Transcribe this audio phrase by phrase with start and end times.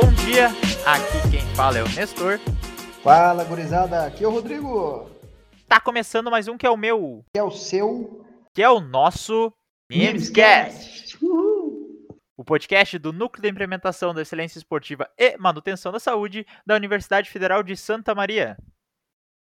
[0.00, 0.46] Bom dia,
[0.86, 2.38] aqui quem fala é o Nestor.
[3.02, 5.10] Fala, gurizada, aqui é o Rodrigo.
[5.66, 8.24] Tá começando mais um que é o meu, Que é o seu
[8.54, 9.52] que é o nosso
[9.90, 16.76] Memescast, o podcast do Núcleo de Implementação da Excelência Esportiva e Manutenção da Saúde da
[16.76, 18.56] Universidade Federal de Santa Maria.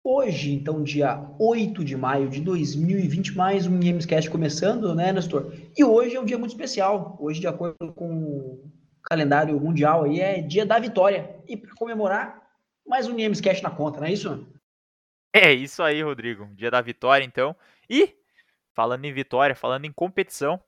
[0.06, 5.52] Hoje, então, dia 8 de maio de 2020, mais um Gamescast começando, né, Nestor?
[5.76, 7.18] E hoje é um dia muito especial.
[7.20, 8.72] Hoje, de acordo com
[9.04, 11.36] calendário mundial, aí é dia da vitória.
[11.48, 12.42] E para comemorar,
[12.88, 14.48] mais um Gamescast na conta, não é isso?
[15.34, 16.46] É isso aí, Rodrigo.
[16.56, 17.56] Dia da vitória, então.
[17.90, 18.16] E,
[18.74, 20.60] falando em vitória, falando em competição,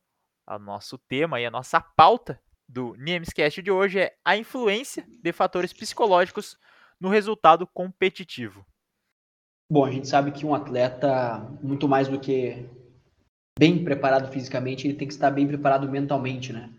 [0.47, 5.31] o nosso tema e a nossa pauta do Niemescast de hoje é a influência de
[5.31, 6.57] fatores psicológicos
[6.99, 8.65] no resultado competitivo.
[9.69, 12.67] Bom, a gente sabe que um atleta, muito mais do que
[13.57, 16.69] bem preparado fisicamente, ele tem que estar bem preparado mentalmente, né?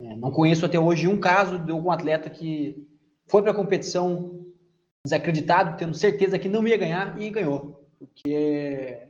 [0.00, 2.86] É, não conheço até hoje um caso de algum atleta que
[3.26, 4.46] foi para a competição
[5.04, 7.88] desacreditado, tendo certeza que não ia ganhar e ganhou.
[7.98, 9.08] Porque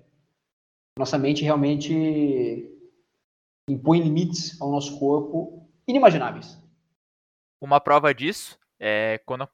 [0.98, 2.74] nossa mente realmente
[3.68, 6.58] impõe limites ao nosso corpo inimagináveis.
[7.60, 9.46] Uma prova disso é quando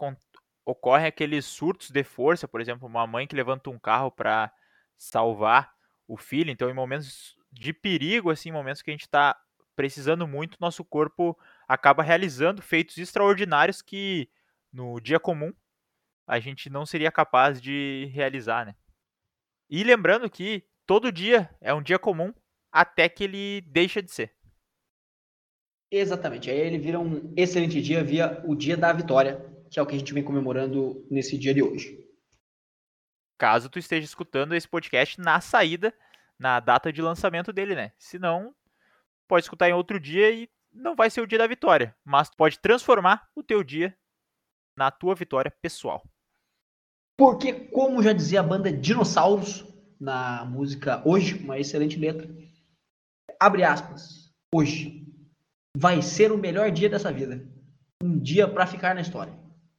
[0.64, 4.52] ocorrem aqueles surtos de força, por exemplo, uma mãe que levanta um carro para
[4.96, 5.74] salvar
[6.06, 6.50] o filho.
[6.50, 9.38] Então, em momentos de perigo, assim, momentos que a gente está
[9.76, 14.28] precisando muito, nosso corpo acaba realizando feitos extraordinários que
[14.72, 15.52] no dia comum
[16.26, 18.74] a gente não seria capaz de realizar, né?
[19.68, 22.32] E lembrando que todo dia é um dia comum
[22.72, 24.34] até que ele deixa de ser.
[25.90, 26.50] Exatamente.
[26.50, 29.94] Aí ele vira um excelente dia via o dia da vitória, que é o que
[29.94, 32.04] a gente vem comemorando nesse dia de hoje.
[33.38, 35.94] caso tu esteja escutando esse podcast na saída,
[36.38, 37.92] na data de lançamento dele, né?
[37.98, 38.54] Se não,
[39.28, 42.58] pode escutar em outro dia e não vai ser o dia da vitória, mas pode
[42.58, 43.96] transformar o teu dia
[44.76, 46.02] na tua vitória pessoal.
[47.16, 49.64] Porque, como já dizia a banda Dinossauros
[50.00, 52.28] na música Hoje, uma excelente letra,
[53.38, 55.06] abre aspas, hoje
[55.76, 57.46] vai ser o melhor dia dessa vida.
[58.02, 59.32] Um dia para ficar na história.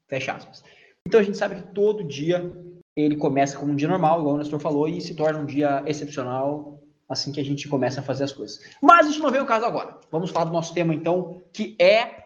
[0.07, 0.63] Fecha aspas.
[1.05, 2.51] Então a gente sabe que todo dia
[2.95, 5.83] ele começa como um dia normal, igual o Nestor falou, e se torna um dia
[5.85, 8.59] excepcional assim que a gente começa a fazer as coisas.
[8.81, 9.99] Mas isso não veio o caso agora.
[10.11, 12.25] Vamos falar do nosso tema então, que é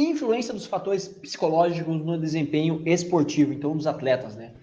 [0.00, 4.54] influência dos fatores psicológicos no desempenho esportivo, então dos atletas, né?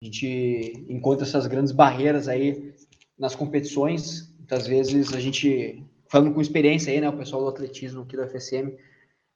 [0.00, 2.74] A gente encontra essas grandes barreiras aí
[3.18, 4.32] nas competições.
[4.38, 7.08] Muitas vezes a gente, falando com experiência aí, né?
[7.08, 8.76] O pessoal do atletismo aqui do FSM,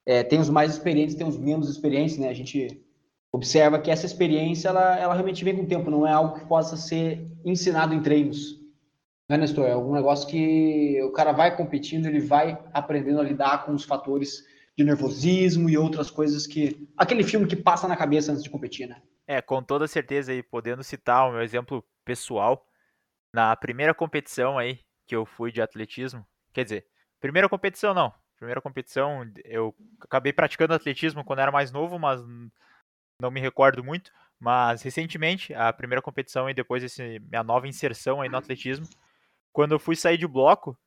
[0.05, 2.29] é, tem os mais experientes, tem os menos experientes, né?
[2.29, 2.81] A gente
[3.33, 6.45] observa que essa experiência, ela, ela realmente vem com o tempo, não é algo que
[6.45, 8.58] possa ser ensinado em treinos.
[9.29, 9.67] Né, Nestor?
[9.67, 13.83] É algum negócio que o cara vai competindo, ele vai aprendendo a lidar com os
[13.83, 14.43] fatores
[14.75, 16.89] de nervosismo e outras coisas que.
[16.97, 18.99] Aquele filme que passa na cabeça antes de competir, né?
[19.27, 22.65] É, com toda certeza aí, podendo citar o meu exemplo pessoal,
[23.31, 26.87] na primeira competição aí que eu fui de atletismo, quer dizer,
[27.19, 32.19] primeira competição não, primeira competição eu acabei praticando atletismo quando era mais novo, mas
[33.21, 38.21] não me recordo muito, mas recentemente, a primeira competição e depois esse minha nova inserção
[38.21, 38.87] aí no atletismo,
[39.51, 40.77] quando eu fui sair de bloco,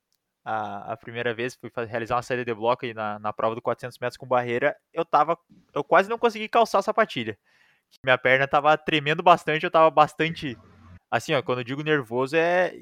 [0.43, 3.55] a, a primeira vez, fui fazer, realizar uma saída de bloco aí na, na prova
[3.55, 5.37] do 400 metros com barreira, eu tava,
[5.73, 7.37] eu quase não consegui calçar a sapatilha.
[8.03, 10.57] Minha perna tava tremendo bastante, eu tava bastante,
[11.09, 12.73] assim, ó, quando eu digo nervoso é,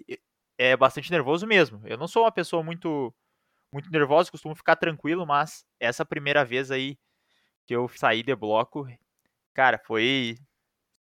[0.57, 1.81] é bastante nervoso mesmo.
[1.85, 3.13] Eu não sou uma pessoa muito,
[3.73, 6.97] muito nervosa, costumo ficar tranquilo, mas essa primeira vez aí
[7.67, 8.87] que eu saí de bloco,
[9.53, 10.37] cara, foi,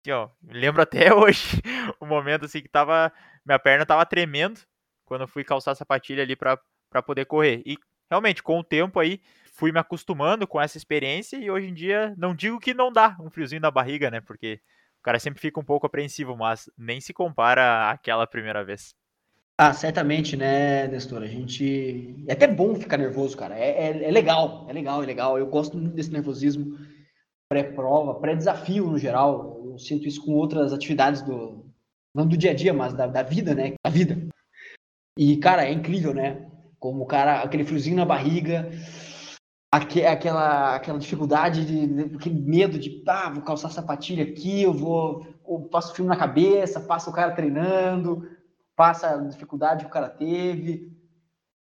[0.05, 1.61] assim, ó, lembro até hoje
[1.99, 3.11] o momento assim que tava,
[3.45, 4.61] minha perna tava tremendo
[5.11, 6.57] quando eu fui calçar a sapatilha ali para
[7.05, 7.61] poder correr.
[7.65, 7.77] E
[8.09, 9.19] realmente, com o tempo aí,
[9.51, 13.17] fui me acostumando com essa experiência e hoje em dia não digo que não dá
[13.19, 14.21] um friozinho na barriga, né?
[14.21, 14.61] Porque
[15.01, 18.95] o cara sempre fica um pouco apreensivo, mas nem se compara àquela primeira vez.
[19.57, 21.23] Ah, certamente, né, Nestor?
[21.23, 22.23] A gente.
[22.25, 23.59] É até bom ficar nervoso, cara.
[23.59, 25.37] É, é, é legal, é legal, é legal.
[25.37, 26.79] Eu gosto muito desse nervosismo
[27.49, 29.61] pré-prova, pré-desafio no geral.
[29.65, 31.69] Eu sinto isso com outras atividades do.
[32.15, 33.73] Não do dia a dia, mas da, da vida, né?
[33.83, 34.31] Da vida.
[35.17, 36.49] E, cara, é incrível, né?
[36.79, 38.71] Como o cara, aquele friozinho na barriga,
[39.71, 45.25] aque, aquela, aquela dificuldade, de, aquele medo de, ah, vou calçar sapatilha aqui, eu vou,
[45.47, 48.27] eu passo filme na cabeça, passa o cara treinando,
[48.75, 50.91] passa a dificuldade que o cara teve,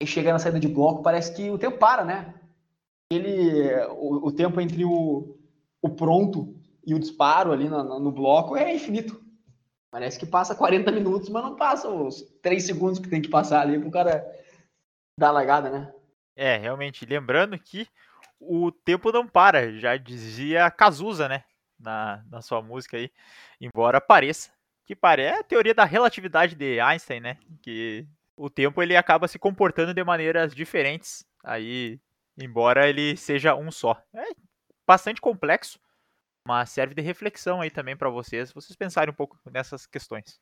[0.02, 2.34] e chega na saída de bloco, parece que o tempo para, né?
[3.12, 5.38] Ele, o, o tempo entre o,
[5.82, 6.56] o pronto
[6.86, 9.23] e o disparo ali no, no bloco é infinito.
[9.94, 13.62] Parece que passa 40 minutos, mas não passa os 3 segundos que tem que passar
[13.62, 14.26] ali pro cara
[15.16, 15.94] dar a largada, né?
[16.36, 17.06] É, realmente.
[17.06, 17.88] Lembrando que
[18.40, 21.44] o tempo não para, já dizia Cazuza, né?
[21.80, 23.12] Na, na sua música aí,
[23.62, 24.50] embora pareça
[24.84, 27.38] que parece é a teoria da relatividade de Einstein, né?
[27.62, 32.00] Que o tempo ele acaba se comportando de maneiras diferentes, aí,
[32.36, 34.02] embora ele seja um só.
[34.12, 34.26] É
[34.88, 35.80] bastante complexo,
[36.46, 40.40] mas serve de reflexão aí também para vocês, vocês pensarem um pouco nessas questões.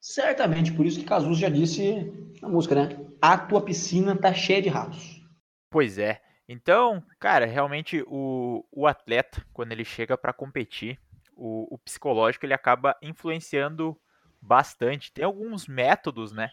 [0.00, 2.10] Certamente, por isso que Cazuza já disse
[2.40, 3.06] na música, né?
[3.20, 5.22] A tua piscina tá cheia de ratos.
[5.70, 6.22] Pois é.
[6.48, 10.98] Então, cara, realmente o, o atleta, quando ele chega para competir,
[11.36, 13.96] o, o, psicológico ele acaba influenciando
[14.40, 15.12] bastante.
[15.12, 16.50] Tem alguns métodos, né,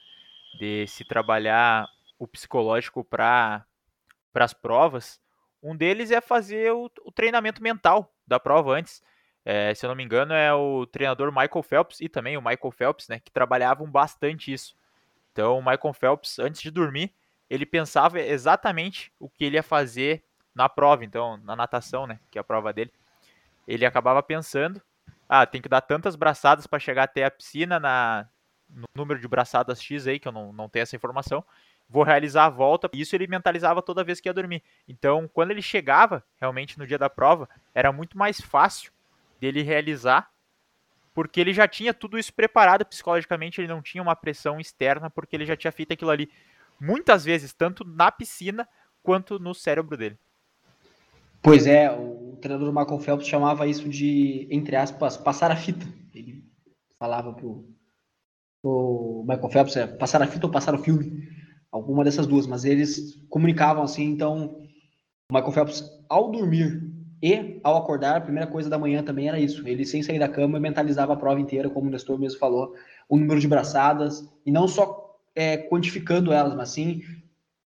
[0.59, 1.87] de se trabalhar
[2.19, 3.65] o psicológico para
[4.35, 5.19] as provas.
[5.63, 9.01] Um deles é fazer o, o treinamento mental da prova antes.
[9.45, 12.71] É, se eu não me engano, é o treinador Michael Phelps e também o Michael
[12.71, 14.75] Phelps, né, que trabalhavam bastante isso.
[15.31, 17.13] Então, o Michael Phelps, antes de dormir,
[17.49, 20.21] ele pensava exatamente o que ele ia fazer
[20.53, 22.91] na prova, então, na natação, né, que é a prova dele.
[23.65, 24.81] Ele acabava pensando,
[25.29, 28.27] ah, tem que dar tantas braçadas para chegar até a piscina na,
[28.69, 31.43] no número de braçadas X aí, que eu não, não tenho essa informação.
[31.89, 32.89] Vou realizar a volta.
[32.93, 34.61] Isso ele mentalizava toda vez que ia dormir.
[34.87, 38.91] Então, quando ele chegava realmente no dia da prova, era muito mais fácil
[39.39, 40.29] dele realizar,
[41.13, 45.35] porque ele já tinha tudo isso preparado psicologicamente, ele não tinha uma pressão externa, porque
[45.35, 46.29] ele já tinha feito aquilo ali
[46.79, 48.67] muitas vezes, tanto na piscina
[49.01, 50.17] quanto no cérebro dele.
[51.41, 55.85] Pois é, o treinador Michael Phelps chamava isso de, entre aspas, passar a fita.
[56.13, 56.43] Ele
[56.99, 57.65] falava pro,
[58.61, 61.27] pro Michael Phelps, é, passar a fita ou passar o filme,
[61.71, 64.57] alguma dessas duas, mas eles comunicavam assim, então
[65.29, 66.81] o Michael Phelps, ao dormir
[67.21, 69.67] e, ao acordar, a primeira coisa da manhã também era isso.
[69.67, 72.73] Ele, sem sair da cama, mentalizava a prova inteira, como o Nestor mesmo falou,
[73.09, 77.01] o número de braçadas, e não só é, quantificando elas, mas sim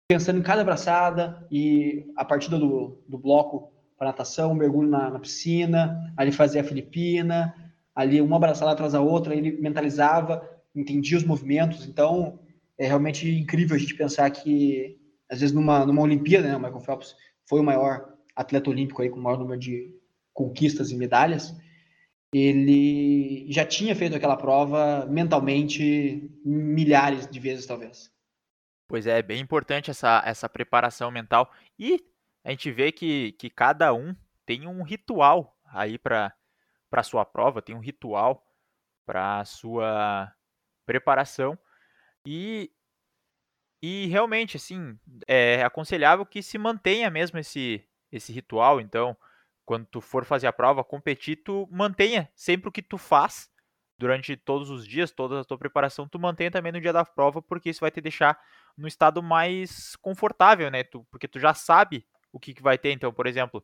[0.07, 5.19] pensando em cada braçada e a partida do, do bloco para natação, mergulho na, na,
[5.19, 7.54] piscina, ali fazia a Filipina,
[7.95, 10.45] ali uma braçada atrás da outra, ele mentalizava,
[10.75, 12.39] entendia os movimentos, então
[12.81, 15.00] é realmente incrível a gente pensar que,
[15.30, 17.16] às vezes, numa, numa Olimpíada, né, o Michael Phelps
[17.48, 19.95] foi o maior atleta olímpico aí com o maior número de
[20.33, 21.56] conquistas e medalhas,
[22.33, 28.12] ele já tinha feito aquela prova mentalmente milhares de vezes, talvez.
[28.88, 31.51] Pois é, é bem importante essa, essa preparação mental.
[31.78, 32.04] E
[32.44, 36.33] a gente vê que, que cada um tem um ritual aí para
[36.92, 38.44] a sua prova, tem um ritual
[39.06, 40.33] para a sua
[40.83, 41.56] preparação.
[42.25, 42.71] E,
[43.81, 44.97] e realmente, assim,
[45.27, 48.79] é aconselhável que se mantenha mesmo esse, esse ritual.
[48.79, 49.18] Então,
[49.65, 53.50] quando tu for fazer a prova, competir, tu mantenha sempre o que tu faz
[53.97, 57.41] durante todos os dias, toda a tua preparação, tu mantenha também no dia da prova,
[57.41, 58.39] porque isso vai te deixar
[58.75, 60.83] no estado mais confortável, né?
[60.83, 62.91] Tu, porque tu já sabe o que, que vai ter.
[62.91, 63.63] Então, por exemplo,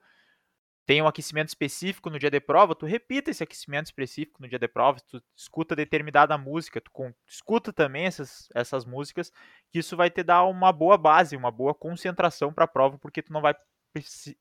[0.88, 4.57] tem um aquecimento específico no dia de prova, tu repita esse aquecimento específico no dia
[4.57, 6.89] de prova, tu escuta determinada música, tu
[7.28, 9.30] escuta também essas, essas músicas,
[9.69, 13.22] que isso vai te dar uma boa base, uma boa concentração para a prova, porque
[13.22, 13.54] tu não vai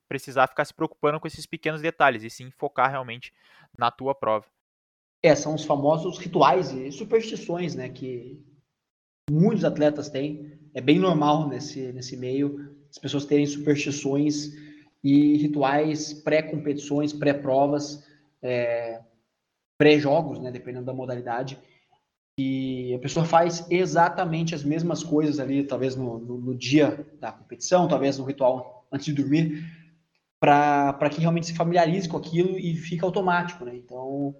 [0.08, 3.32] precisar ficar se preocupando com esses pequenos detalhes, e sim focar realmente
[3.76, 4.46] na tua prova.
[5.25, 8.40] É, são os famosos rituais e superstições, né, que
[9.28, 10.60] muitos atletas têm.
[10.72, 14.65] É bem normal nesse, nesse meio as pessoas terem superstições
[15.06, 18.04] e rituais pré-competições, pré-provas,
[18.42, 19.00] é,
[19.78, 21.56] pré-jogos, né, dependendo da modalidade.
[22.36, 27.30] E a pessoa faz exatamente as mesmas coisas ali, talvez no, no, no dia da
[27.30, 29.64] competição, talvez no ritual antes de dormir,
[30.40, 33.76] para que realmente se familiarize com aquilo e fique automático, né?
[33.76, 34.34] Então,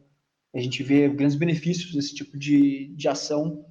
[0.52, 3.64] a gente vê grandes benefícios desse tipo de, de ação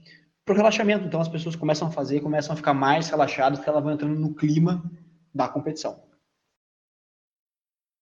[0.46, 1.06] para o relaxamento.
[1.06, 4.18] Então, as pessoas começam a fazer, começam a ficar mais relaxadas, porque elas vão entrando
[4.18, 4.90] no clima
[5.34, 6.06] da competição.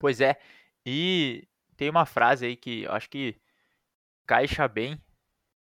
[0.03, 0.38] Pois é.
[0.86, 3.39] E tem uma frase aí que acho que
[4.27, 5.01] caixa bem.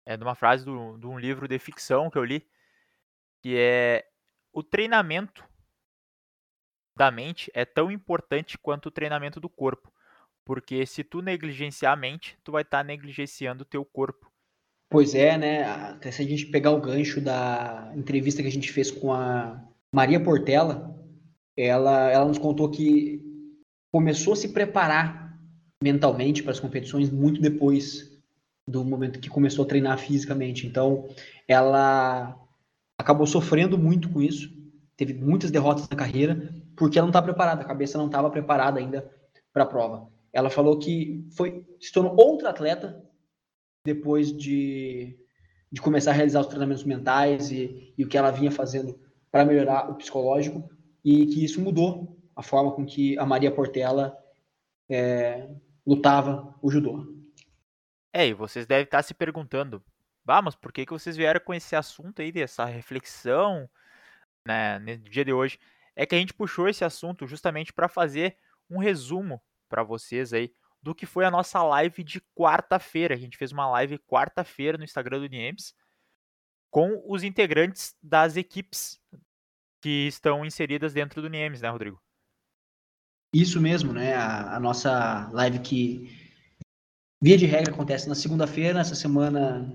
[0.04, 2.44] É de uma frase do, de um livro de ficção que eu li,
[3.44, 4.04] que é
[4.52, 5.48] o treinamento
[6.98, 9.94] da mente é tão importante quanto o treinamento do corpo.
[10.44, 14.32] Porque se tu negligenciar a mente, tu vai estar tá negligenciando o teu corpo.
[14.90, 15.66] Pois é, né?
[15.66, 19.64] Até se a gente pegar o gancho da entrevista que a gente fez com a
[19.94, 21.00] Maria Portela,
[21.56, 23.31] ela, ela nos contou que
[23.92, 25.38] começou a se preparar
[25.84, 28.10] mentalmente para as competições muito depois
[28.68, 30.66] do momento que começou a treinar fisicamente.
[30.66, 31.08] Então,
[31.48, 32.40] ela
[32.98, 34.50] acabou sofrendo muito com isso,
[34.96, 38.80] teve muitas derrotas na carreira, porque ela não está preparada, a cabeça não estava preparada
[38.80, 39.12] ainda
[39.52, 40.08] para a prova.
[40.32, 43.04] Ela falou que foi se tornou outra atleta
[43.84, 45.18] depois de,
[45.72, 48.98] de começar a realizar os treinamentos mentais e, e o que ela vinha fazendo
[49.32, 50.70] para melhorar o psicológico
[51.04, 54.18] e que isso mudou a forma com que a Maria Portela
[54.90, 55.48] é,
[55.86, 57.06] lutava o judô.
[58.12, 59.82] É, e vocês devem estar se perguntando,
[60.26, 63.70] bah, mas por que, que vocês vieram com esse assunto aí, dessa reflexão,
[64.46, 65.60] né, no dia de hoje?
[65.96, 68.36] É que a gente puxou esse assunto justamente para fazer
[68.70, 73.14] um resumo para vocês aí do que foi a nossa live de quarta-feira.
[73.14, 75.76] A gente fez uma live quarta-feira no Instagram do Niemes
[76.72, 79.00] com os integrantes das equipes
[79.80, 82.02] que estão inseridas dentro do Niemes, né, Rodrigo?
[83.34, 84.14] Isso mesmo, né?
[84.14, 86.10] A, a nossa live que,
[87.22, 88.80] via de regra, acontece na segunda-feira.
[88.80, 89.74] Essa semana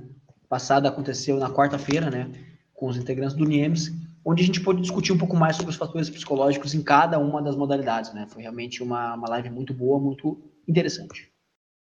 [0.48, 2.30] passada aconteceu na quarta-feira, né?
[2.75, 3.92] Com os integrantes do Niemes,
[4.25, 7.40] onde a gente pôde discutir um pouco mais sobre os fatores psicológicos em cada uma
[7.40, 8.26] das modalidades, né?
[8.28, 11.32] Foi realmente uma, uma live muito boa, muito interessante.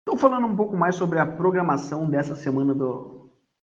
[0.07, 3.31] Estou falando um pouco mais sobre a programação dessa semana do,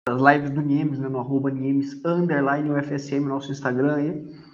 [0.06, 1.08] das lives do Niemes, né?
[1.08, 4.47] No arroba Niemes, underline UFSM, nosso Instagram aí.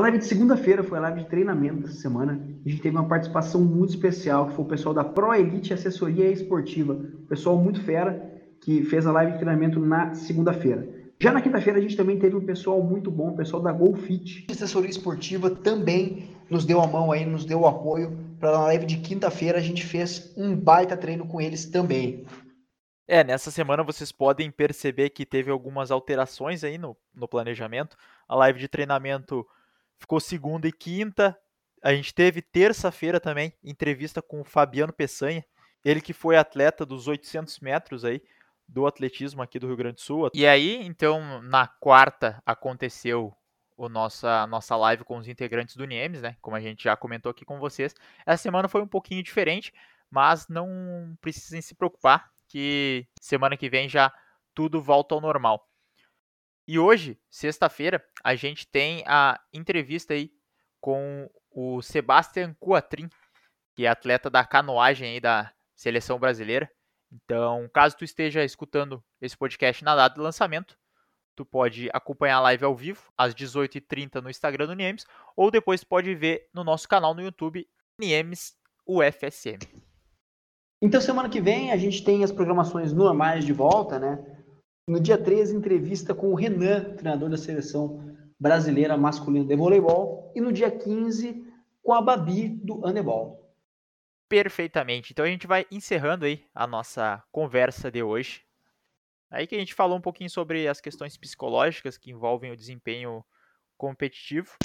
[0.00, 2.40] A live de segunda-feira foi a live de treinamento dessa semana.
[2.64, 6.30] A gente teve uma participação muito especial, que foi o pessoal da Pro Elite Assessoria
[6.30, 6.98] Esportiva.
[7.28, 10.88] Pessoal muito fera, que fez a live de treinamento na segunda-feira.
[11.20, 14.46] Já na quinta-feira a gente também teve um pessoal muito bom, o pessoal da Golfit.
[14.48, 18.16] A assessoria esportiva também nos deu a mão aí, nos deu o apoio.
[18.40, 22.24] Para a live de quinta-feira a gente fez um baita treino com eles também.
[23.06, 27.98] É, nessa semana vocês podem perceber que teve algumas alterações aí no, no planejamento.
[28.26, 29.46] A live de treinamento
[30.00, 31.38] ficou segunda e quinta.
[31.82, 35.44] A gente teve terça-feira também entrevista com o Fabiano Peçanha,
[35.84, 38.22] ele que foi atleta dos 800 metros aí
[38.66, 40.30] do atletismo aqui do Rio Grande do Sul.
[40.34, 43.34] E aí, então, na quarta aconteceu
[43.76, 46.36] o nossa nossa live com os integrantes do Niemes, né?
[46.42, 47.94] Como a gente já comentou aqui com vocês.
[48.26, 49.72] Essa semana foi um pouquinho diferente,
[50.10, 54.12] mas não precisem se preocupar que semana que vem já
[54.54, 55.69] tudo volta ao normal.
[56.70, 60.30] E hoje, sexta-feira, a gente tem a entrevista aí
[60.80, 63.10] com o Sebastian Coatrin,
[63.74, 66.70] que é atleta da canoagem aí da seleção brasileira.
[67.12, 70.78] Então, caso tu esteja escutando esse podcast na data do lançamento,
[71.34, 75.80] tu pode acompanhar a live ao vivo às 18h30 no Instagram do Niemes, ou depois
[75.80, 79.58] tu pode ver no nosso canal no YouTube Niemes UFSM.
[80.80, 84.39] Então, semana que vem a gente tem as programações normais de volta, né?
[84.90, 90.32] No dia 13, entrevista com o Renan, treinador da seleção brasileira masculina de voleibol.
[90.34, 91.46] E no dia 15,
[91.80, 93.54] com a Babi do handebol.
[94.28, 95.12] Perfeitamente.
[95.12, 98.42] Então a gente vai encerrando aí a nossa conversa de hoje.
[99.30, 103.24] Aí que a gente falou um pouquinho sobre as questões psicológicas que envolvem o desempenho
[103.78, 104.56] competitivo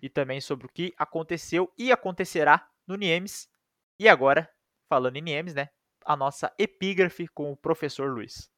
[0.00, 3.50] e também sobre o que aconteceu e acontecerá no Niemes.
[3.98, 4.48] E agora,
[4.88, 5.68] falando em Niemes, né,
[6.06, 8.50] a nossa epígrafe com o professor Luiz.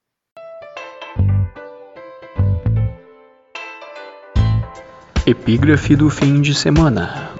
[5.30, 7.32] Epígrafe do fim de semana.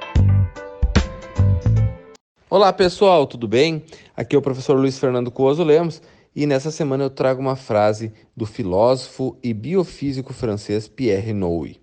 [2.49, 3.83] Olá pessoal, tudo bem?
[4.17, 6.01] Aqui é o professor Luiz Fernando Cuoso Lemos
[6.33, 11.81] e nessa semana eu trago uma frase do filósofo e biofísico francês Pierre Nouy.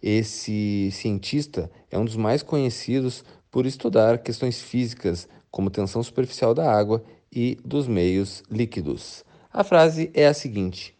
[0.00, 6.72] Esse cientista é um dos mais conhecidos por estudar questões físicas como tensão superficial da
[6.72, 7.02] água
[7.32, 9.24] e dos meios líquidos.
[9.52, 10.96] A frase é a seguinte: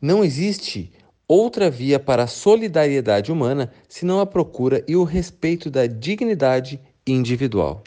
[0.00, 0.90] Não existe
[1.32, 7.82] outra via para a solidariedade humana senão a procura e o respeito da dignidade individual.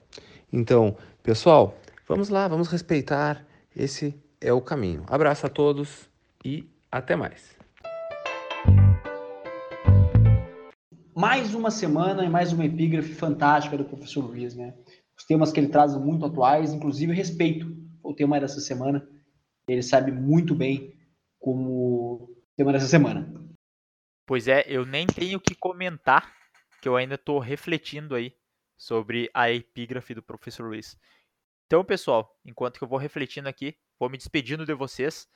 [0.52, 3.46] Então, pessoal, vamos lá, vamos respeitar.
[3.76, 5.04] Esse é o caminho.
[5.06, 6.10] Abraço a todos
[6.44, 7.56] e até mais.
[11.16, 14.74] Mais uma semana e mais uma epígrafe fantástica do professor Luiz, né?
[15.16, 19.08] Os temas que ele traz muito atuais, inclusive respeito, o tema dessa semana.
[19.70, 20.96] Ele sabe muito bem
[21.40, 23.32] como tema dessa semana.
[24.26, 26.34] Pois é, eu nem tenho que comentar,
[26.82, 28.36] que eu ainda estou refletindo aí
[28.78, 30.98] sobre a epígrafe do professor Luiz.
[31.66, 35.28] Então, pessoal, enquanto que eu vou refletindo aqui, vou me despedindo de vocês.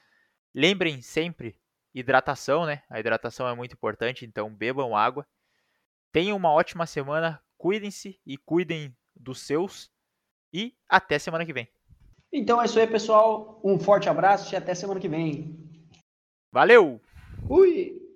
[0.53, 1.59] Lembrem sempre,
[1.93, 2.83] hidratação, né?
[2.89, 5.25] A hidratação é muito importante, então bebam água.
[6.11, 9.91] Tenham uma ótima semana, cuidem-se e cuidem dos seus.
[10.51, 11.67] E até semana que vem.
[12.33, 13.59] Então é isso aí, pessoal.
[13.63, 15.69] Um forte abraço e até semana que vem.
[16.51, 16.99] Valeu!
[17.49, 18.08] Ui!